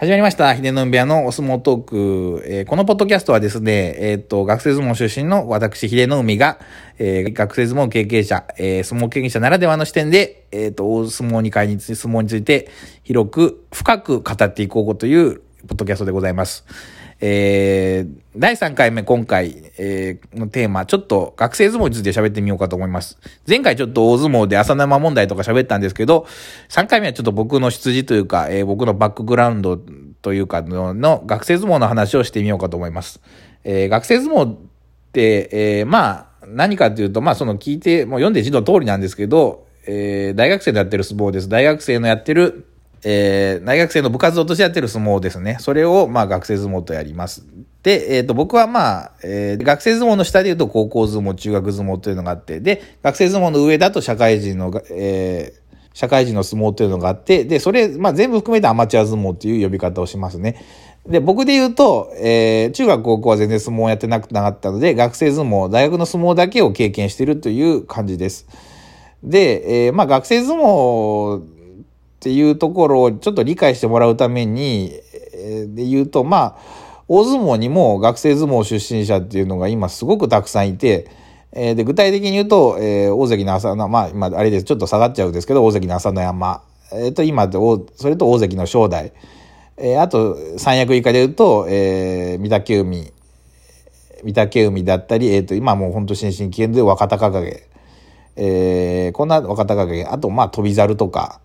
[0.00, 0.54] 始まりました。
[0.54, 2.44] 秀ノ部屋のお相撲トーク。
[2.46, 6.60] えー、このポッドキャストはですね、えっ、と、学生相撲出身の私、秀ノ海が、
[6.98, 12.68] えー、学生相撲経験者、え相撲経験者ならではの視点で、えっ、と、大相撲に会について、相撲について、
[13.02, 16.64] 広く、深く語っていこうというポッドキャストでございます。
[17.20, 23.18] えー、第3回目今回、えー、のテーマ、ちょっと学生相撲について喋ってみようかと思います。
[23.48, 26.26] 前回ちょっと大相撲で朝生問題とか喋ったんですけど、
[26.68, 29.80] 3回目はちょっと僕の出自というか、えー、僕のバックグラウンド
[30.22, 33.20] というかのの学生相撲の話をしてみようかと思います。
[33.64, 34.56] えー、学生相撲っ
[35.12, 36.08] て、えー、ま
[36.40, 41.48] あ、何かというと、まあその聞いて、もう読んで字の通りなんですけど、えー、大学生でやってる相撲です。
[41.48, 42.66] 大学生のやってる
[43.04, 45.56] えー、大学生の部活動としてやってる相撲ですね。
[45.60, 47.46] それを、まあ、学生相撲とやります。
[47.82, 60.64] で、えっ、ー、と、僕はまあ、えー、学生相撲の下で言うと高校相撲、中学相撲というのがあって、で、学生相撲の上だと社会人の、えー、社会人の相撲というのがあって、で、それ、まあ、全部含めてアマチュア相撲という呼び方をしますね。
[61.06, 68.46] で、僕で言うと、えー、中学高校は全然相撲をやってなくなかったので、学生相撲、大学の相撲だけを経験しているという感じです。
[69.22, 71.57] で、えー、まあ、学生相撲
[72.18, 74.92] っていうところをちょっと理解してもらうために、
[75.34, 76.56] えー、で言うと、まあ、
[77.06, 81.08] 大相撲にも学生相撲出身者っていうのが今すごくたくさんいて、
[81.52, 89.12] えー、で具体的に言うと、えー、大関の朝の、まあ、今、あれです、ちょっと下がっちゃうんですけど、大関の朝の山、え、ー、と、今それと大関の正代、
[89.76, 93.12] えー、あと、三役以下で言うと、えー、御嶽海、
[94.24, 97.62] 御嶽海だったり、えっ、ー、と、今もう本当新進気鋭で若隆景、
[98.34, 101.40] えー、こんな若隆景、あと、まあ、翔猿とか、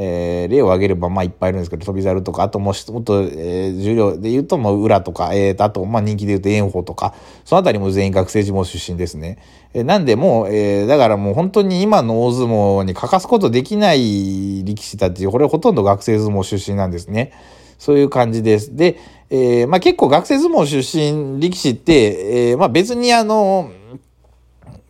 [0.00, 9.38] えー、例を挙げればまあいっぱいいるんですけど、翔猿とか、あともうもっと、えー、重量で言うと、もう裏とか、えー、あと、まあ人気で言うと炎鵬とか、そのあたりも全員学生時も出身ですね。
[9.74, 17.32] えー、なんでもう、えー、だからもう本当に今の大相撲に欠かすことできない力士たち、これほとんど学生相撲出身なんですね。
[17.78, 18.76] そういう感じです。
[18.76, 18.98] で、
[19.30, 23.70] えー、まあ結構学生相撲出身力士って、えー、まあ別にあの、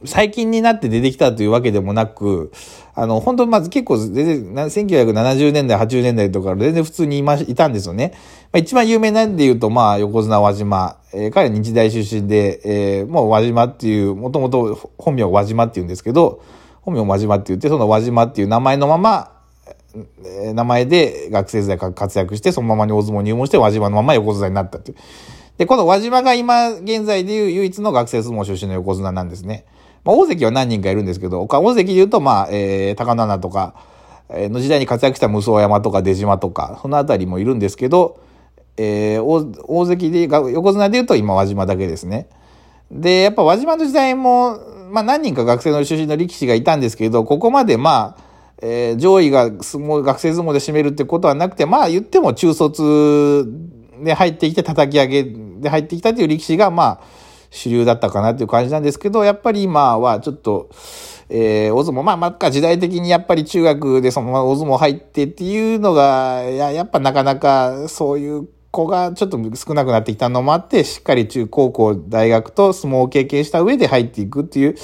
[0.04, 2.52] 最近になって出てきたというわけでもなく、
[2.94, 8.12] あの、本当まず結構全然、1970年代、80年代とか全然普通にいま、いたんですよね。
[8.52, 16.42] まあ、一番有名なんで言うと、まあ、横綱輪島、えー、彼は日大出身で、えー、もう輪島っていう、もともと本名輪島って言うんですけど、
[16.82, 19.32] 本名輪島って言って、その輪島っていう名前のまま、
[20.24, 24.98] えー、名前で学生時代活躍して、そのままに大相撲入門して、輪島のまま横綱になったっていう。
[25.56, 29.64] で、この輪島が今現在でいう唯一の学生相撲出身の横綱なんですね。
[30.04, 33.74] まあ、大関は何人かいるんですけど、大関で言うと、まあ、えー、高菜とか、
[34.30, 38.20] の時代に活躍した無双山とか出島とか、そのあたりもいるんですけど、
[38.76, 42.28] えー、大関で、横綱で言うと今輪島だけですね。
[42.90, 44.58] で、やっぱ輪島の時代も、
[44.90, 48.22] まあ何人か学生の出身の力士がいたんですけど、ここまでまあ、
[48.60, 53.46] えー、上位が相撲、学生相撲で占めるってことはなくて、まあ言っても中卒
[54.02, 57.00] で入ってきて叩き上げで入ってきたという力士が、まあ、
[57.50, 60.70] 主流だったかなっていう感じなんですけど、やっぱり今はちょっと、
[61.30, 74.76] えー、大相撲、まあ、まあ、時代的にやっぱり中学でそのまま大相撲入ってっていうのが、や、やっぱなかなかそういう子がちょっと少なくなってきたのもあって、しっかり中高校、大学と相撲を経験した上で入っていくっていう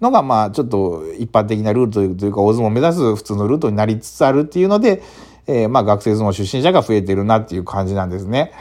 [0.00, 5.02] のが、まあ、ちょっと一般的なルートというか、大相撲を目指す普通のルートになりつつあるっていうので、
[5.46, 8.52] えー、まあ、学生相撲出身者が増えてるなっていう感じなんですね。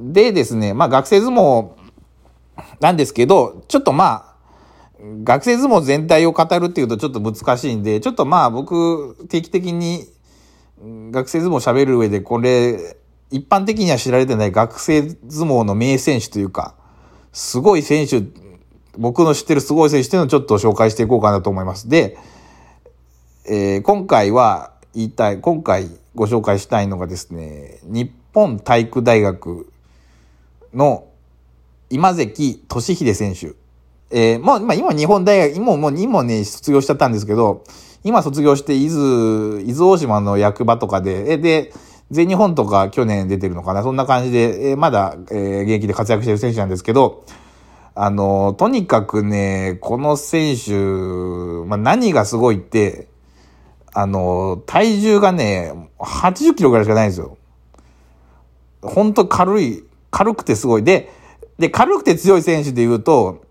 [0.00, 1.70] でですね、まあ、学生相撲、
[2.80, 4.34] なんですけど、ちょっとまあ、
[5.22, 10.06] 学生相撲全体を語るっていうとちょっと難しいんで、ちょっとまあ僕定期的に
[11.10, 12.96] 学生相撲喋る上でこれ、
[13.30, 15.16] 一般的には知られてない学生相
[15.46, 16.74] 撲の名選手というか、
[17.32, 18.22] すごい選手、
[18.96, 21.88] 僕の知ってるすごい選手っていうのをちょっと紹介していこうかなと思います。
[21.88, 22.16] で、
[23.46, 29.68] えー、今回は言いたい、今回ご紹介したいのがですね、日本体育大学
[30.72, 31.08] の
[31.94, 33.54] 今関俊秀選手。
[34.10, 37.62] えー、もう、ま、今日本大学、今もう、今ね、卒業しちゃったんですけど、
[38.02, 41.72] 今卒業して伊豆、伊豆大島の役場とかで、え、で、
[42.10, 47.24] 全日本とか去年出てるのかな、そんな感じで、えー、まだ、えー、現役で活躍してる選手なんですけど、
[47.94, 50.72] あの、とにかくね、この選手、
[51.64, 53.06] まあ、何がすごいって、
[53.92, 57.38] あの、体重がね、80キロぐらいしかないんですよ。
[58.82, 60.82] ほんと軽い、軽くてすごい。
[60.82, 61.22] で、
[61.58, 63.44] で、軽くて強い選手で言うと、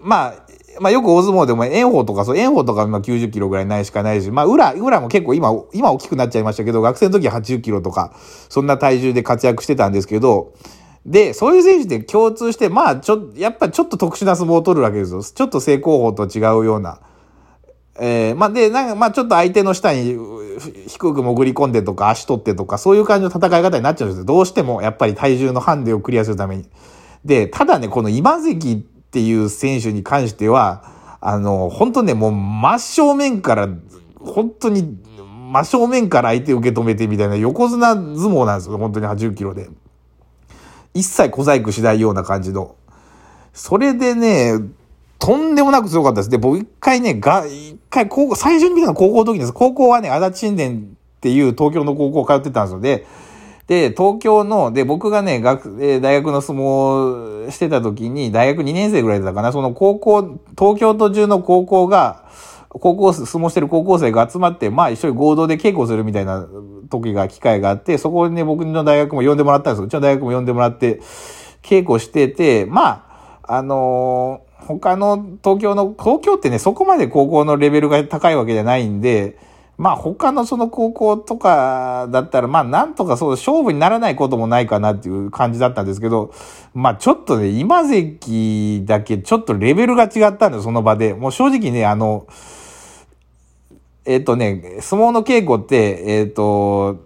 [0.00, 0.34] まあ、
[0.80, 8.12] まあよく大相撲でも炎鵬とか、そう、炎鵬とか今90キロぐらいないしかないし、まあ裏、裏も結構今、今大きくなっちゃいましたけど、学生の時は80キロとか、
[8.48, 10.52] そんな体重で活躍してたんですけど、
[11.06, 15.22] で、そういう選手って共通して、まあちょ、やっぱちょっと特殊な相撲を取るわけですよ。
[15.22, 17.00] ちょっと正攻法と違うような。
[17.98, 20.18] えー、まあ、で、なんか、まあ、ちょっと相手の下に
[20.86, 24.24] 低く潜り込んでとか、足取ってとか、そういう感じの戦い方になっちゃうんですよ。
[24.24, 26.68] どうしても、やっぱり体重のハンデをクリアするために。
[27.26, 30.84] で、ただね、この今関っていう選手に関しては、
[31.20, 33.68] あの、本当ね、もう真正面から、
[34.20, 34.96] 本当に
[35.50, 39.68] 真正面から相手を受け止めてみたいな横綱相撲なんですよ、本当に80キロで。
[40.94, 42.76] 一切小細工しないような感じの。
[43.52, 44.54] それでね、
[45.18, 46.30] とんでもなく強かったです。
[46.30, 49.52] で、僕一回ね、が、一回高校、最初に見たのは高校の時です。
[49.52, 50.82] 高校はね、足立神殿っ
[51.20, 52.80] ていう東京の高校通ってたんですよ。
[52.80, 53.06] で、
[53.66, 62.24] で、東京の、で、僕がね、学、え大学の相撲してた時に、大学2年生ぐらいだったかな、その高校、東京都中の高校が、
[62.68, 66.46] 高校、相撲してる高校生が集まって、まあ一緒に合同で稽古するみたいな
[66.90, 69.86] 時が、機会があって、そこにね、僕の大学も呼んでもらったんですよ。
[69.86, 71.00] うちの大学も呼んでもらって、
[71.62, 73.06] 稽古してて、ま
[73.42, 79.38] あ、あのー他の東京の、東京ってね、そこまで高校のレベルが高いわけじゃないんで、
[79.78, 86.32] まあ他のその高校とかだったら、まあなんとかそう勝負にならないこともないかなっていう感じだったんですけど、
[86.74, 91.12] まあちょっとね、今関だけちょっとレベルが違ったんでその場で。
[91.14, 92.26] もう正直ね、あの、
[94.06, 97.04] えっ、とね、相撲の稽古って、えっ、と、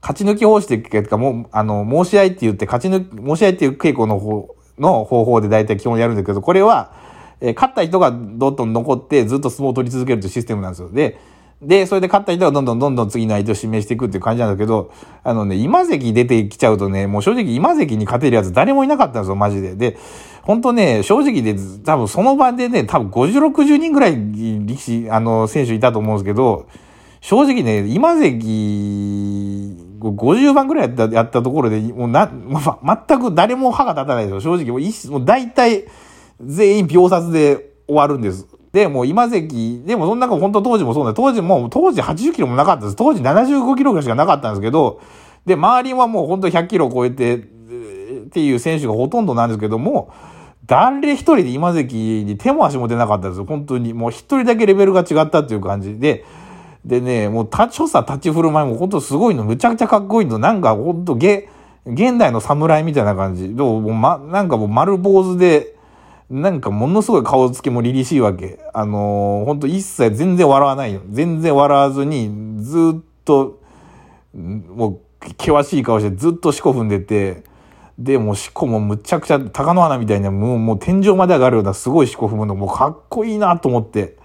[0.00, 6.92] 勝ち抜き方式っていうか、もう、あの、申し合いって言って、勝ち抜き、申し合いっていう稽古の方の方法で大体基本やるんだけど、これは、
[7.42, 10.90] え、勝った人がどんどん残ってずっと相撲を取り続けるというシステムなんですよ。
[10.90, 11.18] で、
[11.60, 14.92] で、それで勝った人がどんどんどんどん次の相手を指名していくっていう感じなんだけど、
[15.22, 19.74] あのね、今関出てきちゃうとね、もう正直今関に勝てるやつ誰もいなかったんですよ、マジで。
[19.74, 19.96] で、
[20.42, 26.66] 本当ね、正直で、多分その場でね、多分50、60人ぐらい力士、あの、選手いたと思うんですけど、
[27.20, 28.40] 正直ね、今関、
[30.00, 34.40] 50番ぐらいやった、やったところで、もうな、ま、全く誰も歯が立たないですよ。
[34.40, 35.84] 正直、もう一、もう大体、
[36.42, 38.46] 全員秒殺で終わるんです。
[38.72, 42.96] で、もう今関、でもそんな本当当時もそうだ当時も、当時80キロもなかったです。
[42.96, 45.00] 当時75キロぐらいしかなかったんですけど、
[45.44, 47.40] で、周りはもう本当100キロ超えて、っ
[48.32, 50.10] ていう選手がほとんどなんですけども、
[50.64, 53.44] 誰一人で今関に手も足も出なかったです。
[53.44, 53.92] 本当に。
[53.92, 56.24] もう一人だけレベルが違ったっていう感じで、
[56.84, 61.48] でね、もう立ち、所作立ち振る舞いも本当すごいの、むちゃくちゃかっこいいの、なんか本当げ、
[61.84, 63.54] 現代の侍みたいな感じ。
[63.54, 65.76] どうも、ま、なんかもう丸坊主で、
[66.32, 68.58] なんかものすごい顔つきも凛々しいわけ。
[68.72, 71.02] あのー、本当一切全然笑わないよ。
[71.10, 73.60] 全然笑わずに、ずっと、
[74.34, 77.44] もう、険しい顔してずっと四股踏んでて、
[77.98, 84.16] で、もう四股もむちゃくちゃ、鷹の花みたいな、もうもう天井まで上がるようなすごい四股踏むの、もうかっこいいなと思って。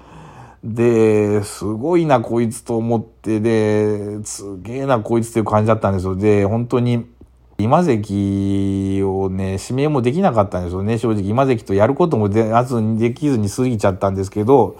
[0.63, 6.15] で、すごいな、こいつと思って、で、すげえな、こいつっていう感じだったんですよ。
[6.15, 7.05] で、本当に、
[7.59, 11.23] 今関をね、指名もできなかったんですよね、正直。
[11.23, 12.51] 今関とやることもで
[12.99, 14.77] できずに過ぎちゃったんですけど、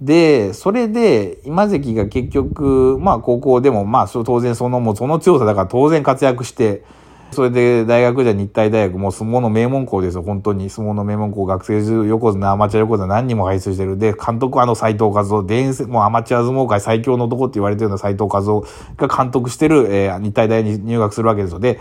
[0.00, 6.84] で、それで、今関が結局、まあ高校でも、まあ当然その、もうその強さだから当然活躍して、
[7.32, 10.68] それで大学じゃ日体大学もう相撲の名門校ですよ、本当に。
[10.68, 13.98] 相撲の名門校、学生中横綱、アマチュア横綱何人も輩出してる。
[13.98, 18.66] で、監督はあの斎藤和夫、伝説、もうアマチュア相撲界最強の男って言われてるような斎藤和夫
[18.96, 21.60] が監督してる、えー、日体大に入学するわけですよ。
[21.60, 21.78] で、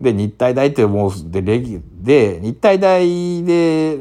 [0.00, 3.98] で、日体大ってもう、で、レギで、日体大で、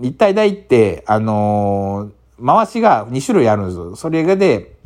[0.00, 3.96] 日体大って、あのー、回しが2種類あるんですよ。
[3.96, 4.79] それがで、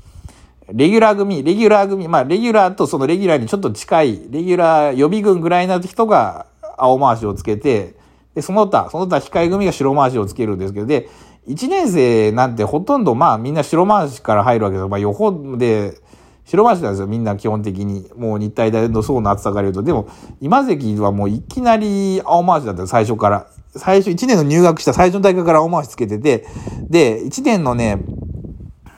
[0.73, 6.47] レギュラー組、レギュラー組、まあ、レギュラーとそのレギュラーにちょっと近い、レギュラー予備軍ぐらいな人が
[6.78, 7.94] 青回しをつけて、
[8.35, 11.09] で、その他、その他控え組が白回しをつけるんですけど、で、
[11.49, 14.88] 1年生なんてほとんどまあみんな白回しから入るわけです。
[14.88, 15.99] まあ、予報で、
[16.47, 18.11] 白回しなんですよ、みんな基本的に。
[18.16, 19.83] もう日体大の層の厚さから言うと。
[19.83, 20.09] でも、
[20.40, 23.47] 今関はもういきなり青回しだったよ最初から。
[23.76, 26.47] 最初、1年の入学した最初の大会から青回しつけてて、
[26.88, 28.02] で、1年のね、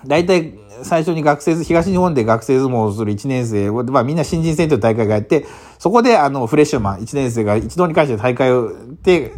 [0.06, 0.54] 大体
[0.86, 5.44] 最初に学生、東日本で学生相撲をする1年生を、まあみんな新人戦という大会がやって、
[5.78, 9.34] そこであのフレッシュマン、1年生が一度に返して大会を、で、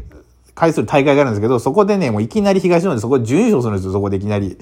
[0.55, 4.59] 返する大会があるんですけど、そこでね、もういきなり東日本でそこで準優勝するんですよ、そこでいきなり。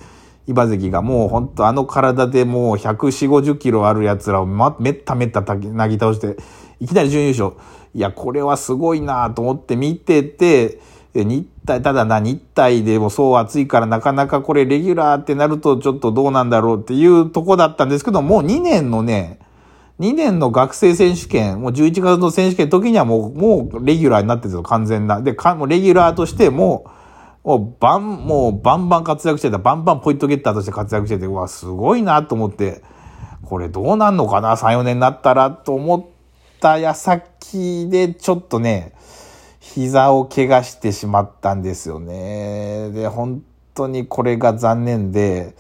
[0.46, 6.36] 茨関がもうほんとあの体でもう140、50キロある奴らを、ま、めっためったなぎ倒して、
[6.78, 7.52] いきなり準優勝。
[7.94, 10.78] いや、これはすごいなと思って見てて、
[11.14, 19.40] 日体、ただな、日体でもそう暑いからなかなかこれレギュラーってなるとちょっとどうなんだろうっていうとこだったんですけど、もう2年のね、
[20.00, 25.20] 2年の学生選手権、もう11月の選手権の時にはもう、もうレギュラーになってるんですよ、完全な。
[25.20, 26.84] で、かもうレギュラーとしても
[27.44, 32.82] う、もうバン、もうバンバン活躍してた、バンバンポイントゲッターとして活躍してて、うわ、すごいなと思って、
[33.42, 36.04] これどうなんのかな、3、4年になったらと思っ
[36.60, 38.95] た矢先で、ちょっとね、
[39.76, 42.90] 膝を怪我してしまったんですよね。
[42.92, 43.42] で、本
[43.74, 45.54] 当にこれが残念で、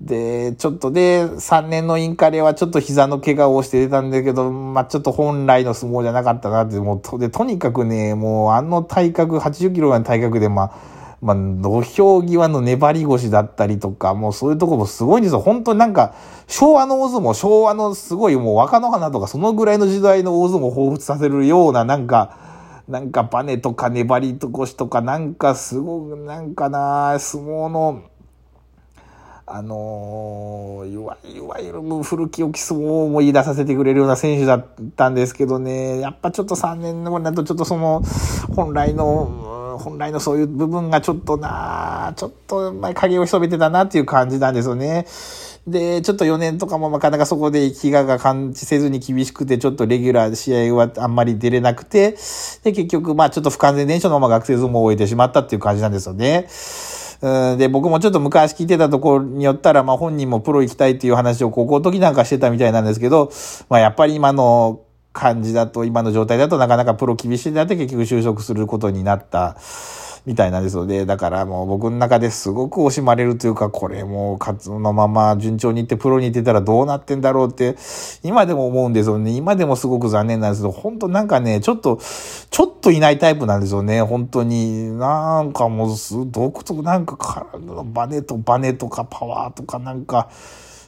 [0.00, 10.72] で、ちょっとで、3年のインカレはちょっと膝の怪我をして出たんだけど、まあ、ちょっと本来の相撲じゃなかったなって、もうと、で、とにかくね、もうあの体格、80キロぐらいの体格で、まあ、
[11.20, 15.40] まあ、土俵際の粘り腰だったりとか、もうそういうとこもすごいんですよ。
[15.40, 16.14] 本当になんか、
[16.48, 22.51] 昭和の大相撲、昭和のすごいもう若野花とか、そのぐらいの時代の大相撲を彷彿させるような、なんか、
[22.92, 28.02] なんかバネとか粘りと腰とか、なんかすごく、なんかな、相撲の、
[29.46, 31.16] あのいわ
[31.60, 38.02] ゆる古き良き相撲を思い出させてくれるような選手だったんですけどね、やっぱちょっと3年後になると、ちょっとその、
[38.54, 45.06] 本来の、本来のそういう部分がちょっとな、ちょっと前影を潜めてたなっていう感じなんですよね。
[45.66, 52.16] で、ちょっと4年とかもなかなかそこで飢餓が感じせずに厳しくて、ちょっとレギュラー試合はあんまり出れなくて、
[52.64, 56.48] で、結局、まあちょっと不完全燃焼のまま学生相撲を終えてしまったっていう感じなんですよね。
[57.58, 63.30] で、僕もちょっと昔聞いてたところによったら、まあ本人もプロ行きたいっていう話を高校の時なんかしてたみたいなんですけど、
[63.68, 64.80] まあやっぱり今の
[65.12, 69.56] 感じだと、今の状態だとなかなかプロ厳しいなって結局就職することになった。
[70.24, 77.76] みたいなんですので、だからもう僕の中ですごく惜しまれるというか、これもう活動のまま順調にいってプロに行ってたらどうなってんだろうって、
[78.22, 79.32] 今でも思うんですよね。
[79.32, 81.98] 今でもすごく残念なんですけど、本当なんかね、ちょっと、
[82.50, 84.00] ちょっといないタイプなんですよね。
[84.02, 84.96] 本当に。
[84.96, 90.30] なんかもう、独特、なんか体のバネとバネとかパワーとかなんか、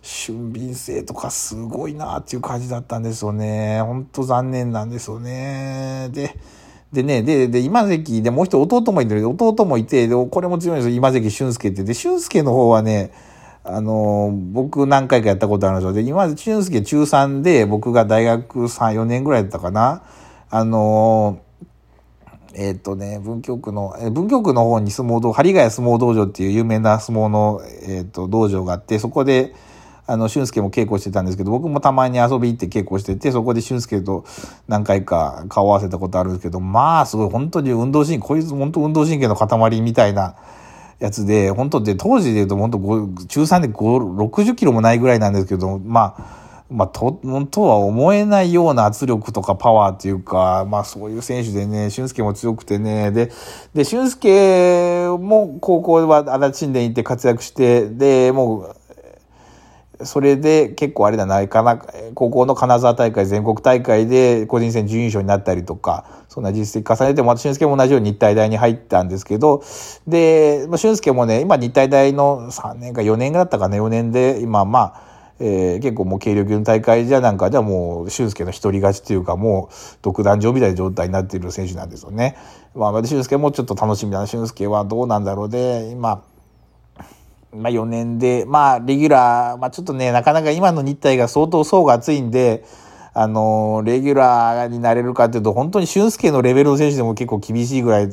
[0.04, 3.80] 俊敏性とかすごいなっていう感じだったんですよね。
[3.80, 6.10] 本当残念なんですよね。
[6.12, 6.36] で、
[6.94, 10.94] でね、で、で、今関でもう一人弟もいて、弟もいて、で、これも強いんですよ。
[10.94, 11.82] 今関俊介って。
[11.82, 13.10] で、俊介の方はね、
[13.64, 15.92] あの、僕何回かやったことあるんですよ。
[15.92, 20.04] で、今、俊介中3で、僕が大学3、4年ぐらいだったかな。
[20.50, 21.40] あの、
[22.54, 29.52] えっ、とね、文京区の、え文京区の方に相撲道、張ヶ谷相撲道場っていう有名な相撲の、えっ、と、道場があって、そこで、
[30.06, 34.24] あの、俊介も稽古してたんですけど、僕もたまに遊び行って稽古してて、そこで俊介と
[34.68, 40.36] 何回か顔合わせたことあるんですけど、まあ、すごい、本当に運動神経、こいつ本当運動神経の塊みたいな
[40.98, 42.78] やつで、本当で、当時で言うと本当、
[43.26, 43.72] 中3で5、
[44.28, 53.30] 60キロもないぐらいなんですけど、まあ、まあ、と、本当は思えないような圧力とかパワーっていうか、まあそういう選手でね、俊介も強くてね、で、
[53.74, 58.76] で、俊介も高校は足立神殿行って活躍して、で、もう、
[60.04, 61.76] それで結構あれだな、かな、
[62.14, 69.62] 高校の金沢大会、全国大会で個人戦準優勝になったりとか、そんな実績重ねて、また俊介も同じように日体大に入ったんですけど、
[70.06, 82.36] で、まあ、俊介もね、今日体大の3年か4年ぐらいだったかな、4年で、今まあ、えー、結構もう軽量級の大会じゃなんかじゃもう俊介の一人勝ちというかもう独壇場みたいな状態になっている選手なんですよね。
[82.74, 84.26] まあ、俊介もちょっと楽しみだな。
[84.26, 86.22] 俊介はどうなんだろうで、今、
[87.54, 92.64] まあ4年で、まあレギュラー、まあちょっとね、なかなか今の日体が相当層が厚いんで、
[93.14, 98.08] あの、レギュラーになれるかっていうと、本当に俊介のレベルの選手でも結構厳しいぐらい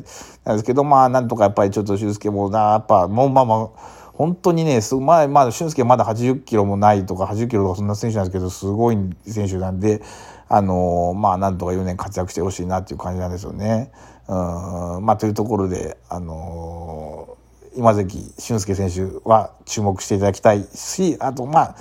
[0.45, 3.69] なんですけど、まあなんとかやっぱりちょっと俊介もな、やっぱもうまあまあ、
[4.13, 10.03] 本当にね、すまあ、まあ、俊介まだ80キロもないとか、80キロとかそんな選手なんですけど、すごい選手なんで、
[10.47, 13.91] あの、まあ、なんとか4年活躍してほしいなっていう感じなんですよね。
[14.27, 17.37] うん、まあ、というところで、あの
[17.75, 21.75] 今関俊介選手は注目していただきたいし、あと、まあ、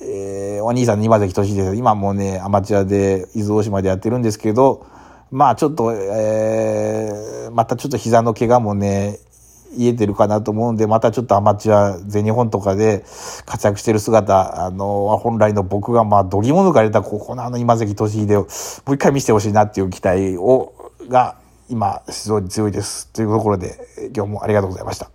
[0.00, 1.74] えー、お兄さんの今関俊です。
[1.76, 4.86] 今もね、アマチュアで伊豆大島でやってるんですけど、
[5.30, 9.18] まあちょっと、えー、またちょっと膝の怪我もね、
[9.76, 13.04] 癒えてるかなと思うんで、またちょっとアマチュア、全日本とかで
[13.46, 20.74] 活躍してる姿、あの、本来の僕が、まあ、どぎも抜かれた、ここのあの今関俊秀を、もう一回見せてほしいなっていう期待を、
[21.08, 21.36] が、
[21.68, 23.08] 今、非常に強いです。
[23.08, 23.78] というところで、
[24.14, 25.10] 今日もありがとうございました。